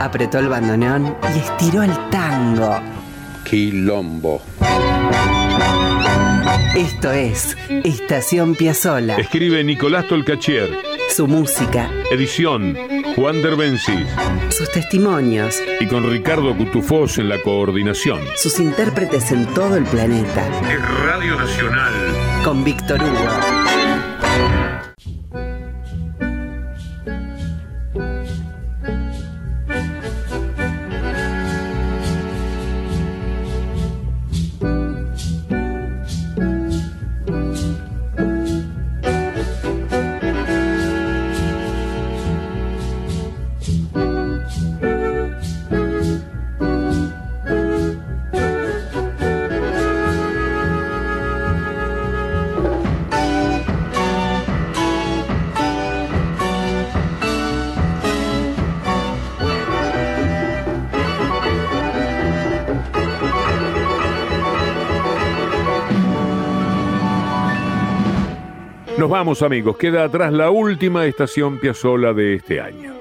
Apretó 0.00 0.38
el 0.38 0.48
bandoneón 0.48 1.14
y 1.34 1.38
estiró 1.38 1.82
el 1.82 1.92
tango. 2.10 2.80
Quilombo. 3.44 4.40
Esto 6.74 7.12
es 7.12 7.56
Estación 7.84 8.54
Piazzola. 8.54 9.16
Escribe 9.16 9.62
Nicolás 9.62 10.06
Tolcachier. 10.08 10.70
Su 11.14 11.26
música. 11.26 11.90
Edición 12.10 12.76
Juan 13.16 13.40
Derbencis. 13.40 14.06
Sus 14.50 14.70
testimonios. 14.70 15.58
Y 15.80 15.86
con 15.86 16.08
Ricardo 16.10 16.54
Cutufós 16.54 17.16
en 17.16 17.30
la 17.30 17.40
coordinación. 17.40 18.20
Sus 18.36 18.60
intérpretes 18.60 19.32
en 19.32 19.46
todo 19.54 19.76
el 19.76 19.84
planeta. 19.84 20.46
Es 20.70 21.00
Radio 21.00 21.36
Nacional. 21.36 21.94
Con 22.44 22.62
Víctor 22.62 23.00
Hugo. 23.02 23.55
Nos 69.06 69.12
vamos 69.12 69.42
amigos, 69.42 69.76
queda 69.76 70.02
atrás 70.02 70.32
la 70.32 70.50
última 70.50 71.06
estación 71.06 71.60
Piazzola 71.60 72.12
de 72.12 72.34
este 72.34 72.60
año. 72.60 72.92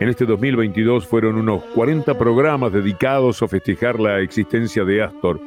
En 0.00 0.08
este 0.08 0.26
2022 0.26 1.06
fueron 1.06 1.36
unos 1.36 1.62
40 1.76 2.18
programas 2.18 2.72
dedicados 2.72 3.40
a 3.40 3.46
festejar 3.46 4.00
la 4.00 4.18
existencia 4.18 4.84
de 4.84 5.00
Astor 5.00 5.40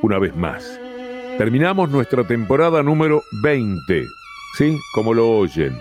una 0.00 0.18
vez 0.18 0.34
más. 0.34 0.80
Terminamos 1.36 1.90
nuestra 1.90 2.26
temporada 2.26 2.82
número 2.82 3.22
20, 3.42 4.06
¿sí? 4.56 4.78
Como 4.94 5.12
lo 5.12 5.36
oyen. 5.36 5.76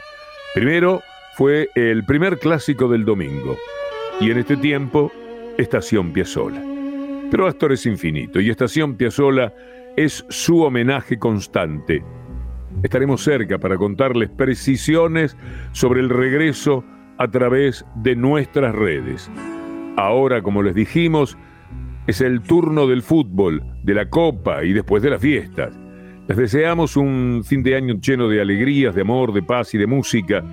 Primero 0.53 1.01
fue 1.37 1.69
el 1.73 2.03
primer 2.03 2.39
clásico 2.39 2.89
del 2.89 3.05
domingo 3.05 3.55
y 4.19 4.29
en 4.29 4.39
este 4.39 4.57
tiempo 4.57 5.09
Estación 5.57 6.11
Piazzola. 6.11 6.61
Pero 7.31 7.47
Astor 7.47 7.71
es 7.71 7.85
infinito 7.85 8.41
y 8.41 8.49
Estación 8.49 8.97
Piazzola 8.97 9.53
es 9.95 10.25
su 10.27 10.63
homenaje 10.63 11.17
constante 11.17 12.03
Estaremos 12.81 13.23
cerca 13.23 13.59
para 13.59 13.77
contarles 13.77 14.29
precisiones 14.29 15.37
sobre 15.71 16.01
el 16.01 16.09
regreso 16.09 16.83
a 17.17 17.29
través 17.29 17.85
de 17.95 18.15
nuestras 18.15 18.73
redes. 18.73 19.29
Ahora, 19.95 20.41
como 20.41 20.63
les 20.63 20.75
dijimos, 20.75 21.37
es 22.07 22.21
el 22.21 22.41
turno 22.41 22.87
del 22.87 23.01
fútbol, 23.01 23.63
de 23.83 23.93
la 23.93 24.09
copa 24.09 24.63
y 24.63 24.73
después 24.73 25.03
de 25.03 25.11
las 25.11 25.21
fiestas. 25.21 25.73
Les 26.27 26.37
deseamos 26.37 26.97
un 26.97 27.43
fin 27.45 27.63
de 27.63 27.75
año 27.75 27.95
lleno 27.99 28.27
de 28.27 28.41
alegrías, 28.41 28.95
de 28.95 29.01
amor, 29.01 29.33
de 29.33 29.43
paz 29.43 29.73
y 29.73 29.77
de 29.77 29.87
música. 29.87 30.43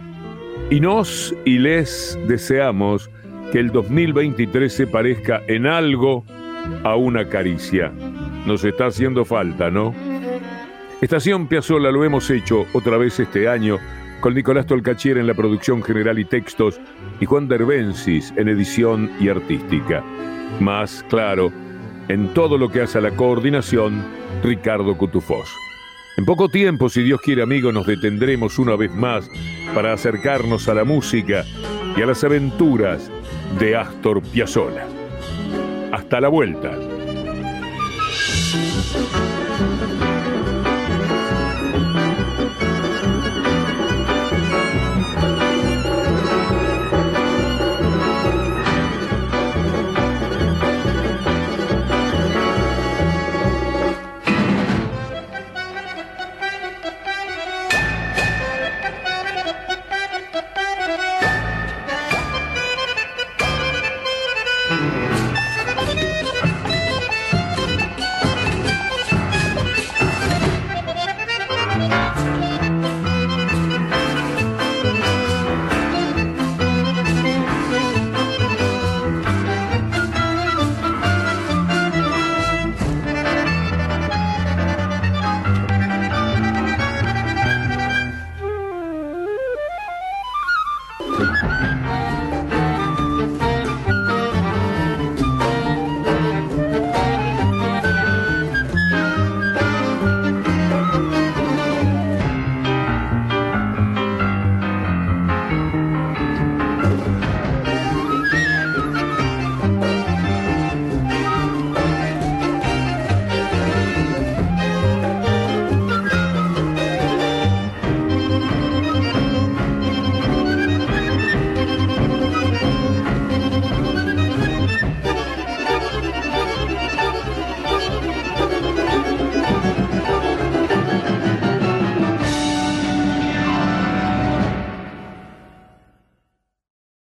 Y 0.68 0.80
nos 0.80 1.34
y 1.44 1.58
les 1.58 2.18
deseamos 2.28 3.10
que 3.52 3.58
el 3.58 3.70
2023 3.70 4.72
se 4.72 4.86
parezca 4.86 5.42
en 5.48 5.66
algo 5.66 6.24
a 6.84 6.96
una 6.96 7.28
caricia. 7.28 7.92
Nos 8.46 8.64
está 8.64 8.86
haciendo 8.86 9.24
falta, 9.24 9.70
¿no? 9.70 9.94
Estación 11.00 11.46
Piazzola 11.46 11.90
lo 11.90 12.04
hemos 12.04 12.28
hecho 12.28 12.66
otra 12.74 12.98
vez 12.98 13.18
este 13.18 13.48
año 13.48 13.78
con 14.20 14.34
Nicolás 14.34 14.66
Tolcachier 14.66 15.16
en 15.16 15.26
la 15.26 15.32
producción 15.32 15.82
general 15.82 16.18
y 16.18 16.26
textos 16.26 16.78
y 17.20 17.24
Juan 17.24 17.48
Derbensis 17.48 18.34
en 18.36 18.48
edición 18.48 19.10
y 19.18 19.30
artística. 19.30 20.04
Más 20.60 21.02
claro, 21.08 21.50
en 22.08 22.28
todo 22.34 22.58
lo 22.58 22.68
que 22.68 22.82
hace 22.82 22.98
a 22.98 23.00
la 23.00 23.12
coordinación, 23.12 24.04
Ricardo 24.44 24.94
Cutufós. 24.98 25.48
En 26.18 26.26
poco 26.26 26.50
tiempo, 26.50 26.90
si 26.90 27.02
Dios 27.02 27.22
quiere, 27.22 27.42
amigo, 27.42 27.72
nos 27.72 27.86
detendremos 27.86 28.58
una 28.58 28.76
vez 28.76 28.94
más 28.94 29.26
para 29.74 29.94
acercarnos 29.94 30.68
a 30.68 30.74
la 30.74 30.84
música 30.84 31.46
y 31.96 32.02
a 32.02 32.06
las 32.06 32.22
aventuras 32.24 33.10
de 33.58 33.74
Astor 33.74 34.20
Piazzolla. 34.20 34.86
Hasta 35.92 36.20
la 36.20 36.28
vuelta. 36.28 36.89